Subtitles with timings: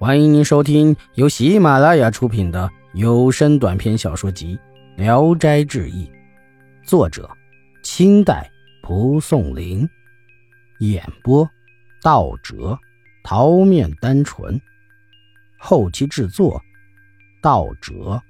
[0.00, 4.56] 欢迎您收听由喜马拉雅出品的有声短篇小说集
[4.96, 6.06] 《聊斋志异》，
[6.84, 7.28] 作者：
[7.82, 8.48] 清代
[8.80, 9.90] 蒲松龄，
[10.78, 11.50] 演播：
[12.00, 12.78] 道哲、
[13.24, 14.60] 桃面单纯，
[15.58, 16.62] 后期制作：
[17.42, 18.22] 道哲。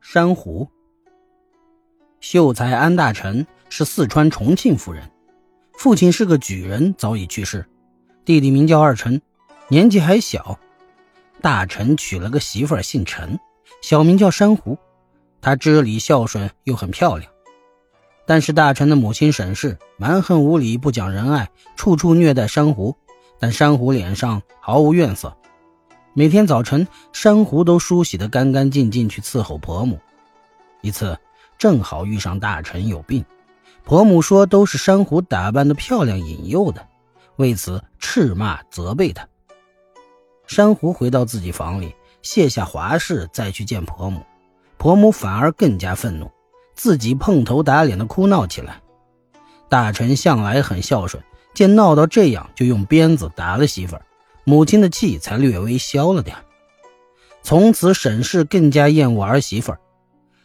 [0.00, 0.70] 珊瑚，
[2.20, 5.10] 秀才安大臣是四川重庆夫人。
[5.84, 7.66] 父亲是个举人，早已去世。
[8.24, 9.20] 弟弟名叫二臣，
[9.68, 10.58] 年纪还小。
[11.42, 13.38] 大臣娶了个媳妇儿，姓陈，
[13.82, 14.78] 小名叫珊瑚。
[15.42, 17.30] 她知礼孝顺，又很漂亮。
[18.24, 22.96] 但是大臣的母亲沈氏蛮横无理，不讲仁爱，处处虐待珊瑚。
[23.38, 25.36] 但珊瑚脸上毫无怨色。
[26.14, 30.00] 每天早晨，珊瑚都梳洗得干干净净去伺候婆母。
[30.80, 31.18] 一次，
[31.58, 33.22] 正好遇上大臣有病。
[33.84, 36.86] 婆母说：“都是珊瑚打扮的漂亮引诱的，
[37.36, 39.28] 为此斥骂责备她。”
[40.48, 44.22] 珊瑚回到自己房里，卸下华饰，再去见婆母。
[44.78, 46.30] 婆母反而更加愤怒，
[46.74, 48.80] 自己碰头打脸的哭闹起来。
[49.68, 51.22] 大臣向来很孝顺，
[51.54, 54.02] 见闹到这样，就用鞭子打了媳妇儿，
[54.44, 56.36] 母亲的气才略微消了点。
[57.42, 59.80] 从此，沈氏更加厌恶儿媳妇儿。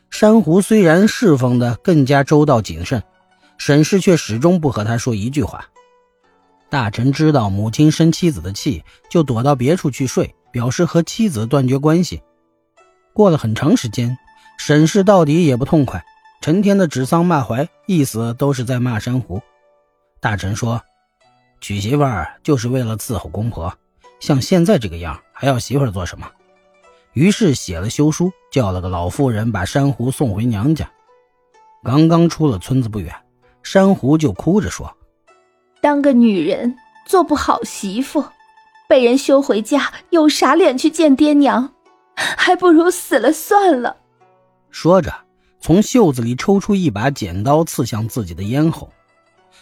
[0.09, 3.02] 珊瑚虽然侍奉的更加周到谨慎。
[3.60, 5.64] 沈氏却始终不和他说一句话。
[6.70, 12.22] 大臣知道母亲生妻子的气，就躲到别处去睡，表示和妻子断绝关系。
[13.14, 14.18] 过了很长时间，
[14.58, 16.04] 沈氏到底也不痛快，
[16.42, 19.42] 成天的指桑骂槐，意思都是在骂珊瑚。
[20.22, 20.82] 大臣说
[21.60, 23.74] ：“娶媳妇儿就是为了伺候公婆，
[24.20, 26.30] 像现在这个样，还要媳妇儿做什么？”
[27.14, 30.90] 于是写了休书，叫了个老妇人把珊瑚送回娘家。
[31.84, 33.14] 刚刚出了村子不远。
[33.64, 34.96] 珊瑚就哭着说
[35.82, 38.24] ：“当个女人做不好媳妇，
[38.88, 41.72] 被人休回家，有啥脸去见爹娘？
[42.16, 43.98] 还不如死了算了。”
[44.72, 45.14] 说着，
[45.59, 48.90] 从袖子里抽出一把剪刀，刺向自己的咽喉。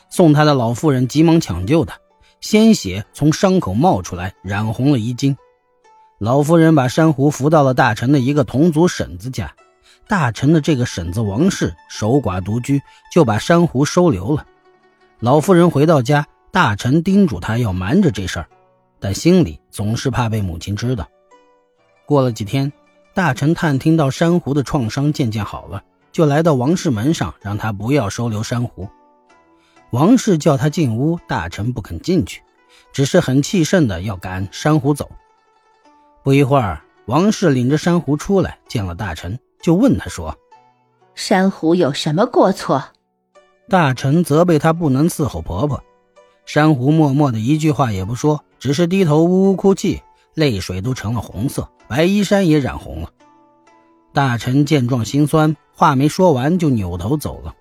[0.09, 1.97] 送他的老妇人急忙抢救他，
[2.39, 5.35] 鲜血从伤口冒出来，染红了衣襟。
[6.19, 9.53] 老妇人把珊瑚扶到了大臣的一个同族婶子家。
[10.07, 12.81] 大臣的这个婶子王氏守寡独居，
[13.11, 14.45] 就把珊瑚收留了。
[15.19, 18.47] 老妇人回到家，大臣叮嘱她要瞒着这事儿，
[18.99, 21.07] 但心里总是怕被母亲知道。
[22.05, 22.71] 过了几天，
[23.13, 28.87] 大臣探听到珊瑚的创伤渐渐好了，就来到王氏门上，让他不要收留珊瑚。
[29.89, 32.41] 王氏叫他进屋，大臣不肯进去，
[32.93, 35.09] 只是很气盛的要赶珊瑚走。
[36.23, 39.37] 不一会儿，王氏领着珊瑚出来见了大臣。
[39.61, 40.37] 就问他说
[41.15, 42.83] ：“珊瑚有什么过错？”
[43.69, 45.83] 大臣责备他不能伺候婆婆。
[46.45, 50.01] 珊瑚默默的一句话也不说，只是低头呜呜哭泣，
[50.33, 53.09] 泪水都成了红色，白衣衫也染红了。
[54.13, 57.53] 大臣见状心酸，话没说完就扭头走了。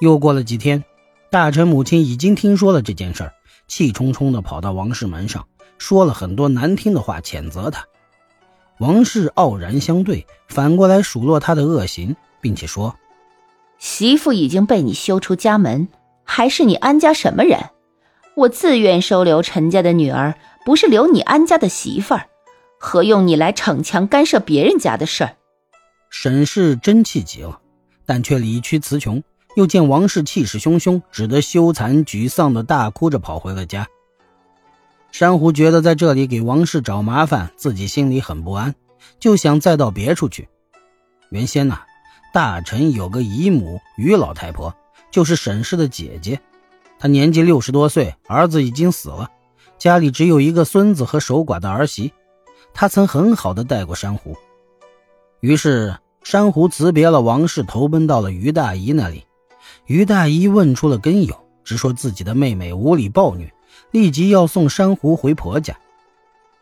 [0.00, 0.82] 又过了几天，
[1.30, 3.30] 大臣母亲已经听说了这件事
[3.68, 5.46] 气冲冲的跑到王氏门上，
[5.78, 7.86] 说了很多难听的话，谴责他。
[8.82, 12.96] 王氏傲然相对，反过来数落他的恶行，并且说
[13.78, 15.86] ：“媳妇已经被你休出家门，
[16.24, 17.60] 还是你安家什么人？
[18.34, 20.34] 我自愿收留陈家的女儿，
[20.64, 22.26] 不是留你安家的媳妇儿，
[22.76, 25.36] 何用你来逞强干涉别人家的事儿？”
[26.10, 27.60] 沈氏真气极了，
[28.04, 29.22] 但却理屈词穷，
[29.54, 33.86] 又见王氏气势汹汹，只得羞惭沮丧的大哭着跑回了家。
[35.12, 38.74] 珊瑚觉得在这里给王氏找麻烦，自己心里很不安，
[39.20, 40.48] 就想再到别处去。
[41.28, 41.80] 原先呐，
[42.32, 44.74] 大臣有个姨母于老太婆，
[45.10, 46.40] 就是沈氏的姐姐，
[46.98, 49.30] 她年纪六十多岁，儿子已经死了，
[49.78, 52.10] 家里只有一个孙子和守寡的儿媳。
[52.72, 54.34] 她曾很好的带过珊瑚，
[55.40, 59.26] 于是珊瑚辞别了王氏，投奔到了于大姨那里。
[59.84, 63.52] 于大姨问出了根由，直说自己的妹妹无理暴虐。
[63.90, 65.76] 立即要送珊瑚回婆家，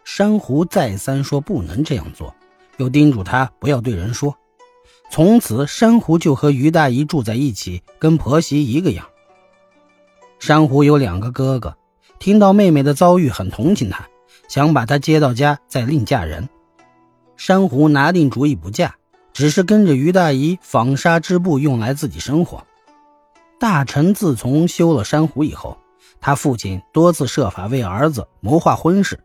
[0.05, 2.35] 珊瑚再三说不能这样做，
[2.79, 4.37] 又叮嘱她不要对人说。
[5.11, 9.07] 从此，珊瑚就和于大姨住在一起，跟婆媳一个样。
[10.39, 11.77] 珊瑚有两个哥哥，
[12.19, 14.09] 听到妹妹的遭遇，很同情她，
[14.49, 16.49] 想把她接到家再另嫁人。
[17.37, 18.95] 珊瑚拿定主意不嫁，
[19.33, 22.65] 只是跟着于大姨纺纱织布，用来自己生活。
[23.59, 25.77] 大臣自从休了珊瑚以后。
[26.21, 29.21] 他父亲多次设法为儿子谋划婚事，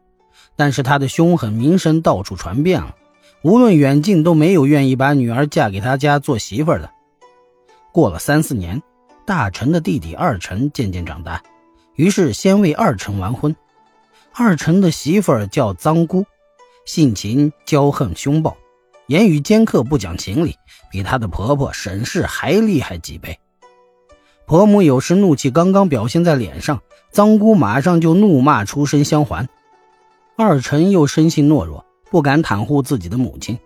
[0.55, 2.95] 但是他的凶狠名声到处传遍了，
[3.43, 6.89] 无论远近都没有愿意把女儿嫁给他家做媳妇的。
[7.91, 8.81] 过了三四年，
[9.25, 11.43] 大臣的弟弟二臣渐渐长大，
[11.95, 13.55] 于是先为二臣完婚。
[14.33, 16.25] 二臣的媳妇儿叫臧姑，
[16.85, 18.57] 性情骄横凶暴，
[19.07, 20.55] 言语尖刻，不讲情理，
[20.91, 23.39] 比她的婆婆沈氏还厉害几倍。
[24.47, 26.79] 婆母有时怒气刚刚表现在脸上，
[27.11, 29.47] 臧姑马上就怒骂出声相还。
[30.37, 33.57] 二臣又生性懦弱，不敢袒护自己的母亲，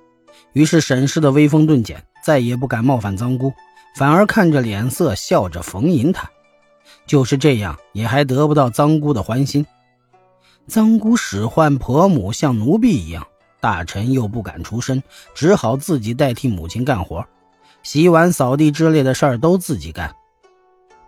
[0.53, 3.51] 于是沈氏的威风顿减，再也不敢冒犯臧姑，
[3.97, 6.29] 反而看着脸色笑着逢迎她。
[7.05, 9.65] 就是这样，也还得不到臧姑的欢心。
[10.69, 13.27] 臧姑使唤婆母像奴婢一样，
[13.59, 15.03] 大臣又不敢出声，
[15.35, 17.25] 只好自己代替母亲干活，
[17.83, 20.15] 洗碗、扫地之类的事儿都自己干。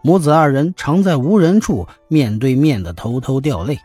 [0.04, 3.80] 母子二人常在无人处面对面的偷偷掉泪。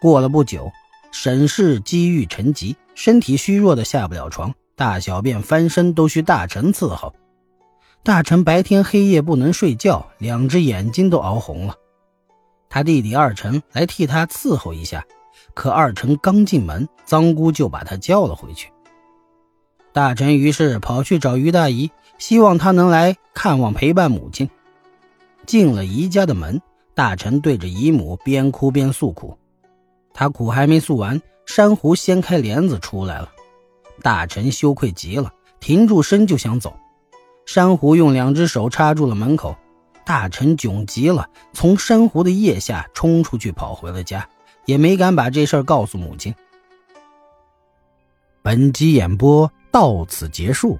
[0.00, 0.72] 过了不久，
[1.12, 7.14] 沈氏积郁成疾，身体虚弱的下不了床，大小便翻身都需大臣伺候。
[8.02, 11.74] 大臣白天黑夜不能睡觉，两只眼睛都熬红了。
[12.68, 15.04] 他弟弟二臣来替他伺候一下，
[15.54, 18.70] 可二臣刚进门，臧姑就把他叫了回去。
[19.92, 24.50] 大臣于是跑去找于大姨，希望他能来看望陪伴母亲。
[25.46, 26.60] 进了姨家的门，
[26.94, 29.38] 大臣对着姨母边哭边诉苦。
[30.12, 33.30] 他苦还没诉完，珊瑚掀开帘子出来了。
[34.02, 36.76] 大臣羞愧极了，停住身就想走。
[37.46, 39.56] 珊瑚用两只手插住了门口。
[40.04, 44.28] 大臣窘极了，从珊瑚的腋下冲出去，跑回了家，
[44.64, 46.34] 也没敢把这事儿告诉母亲。
[48.40, 50.78] 本集演播到此结束，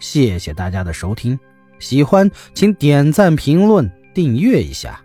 [0.00, 1.38] 谢谢大家的收听，
[1.78, 5.03] 喜欢请点赞、评论、订阅一下。